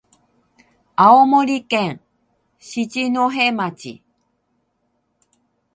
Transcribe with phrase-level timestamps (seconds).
[0.95, 2.01] 青森県
[2.57, 3.11] 七戸
[3.53, 4.01] 町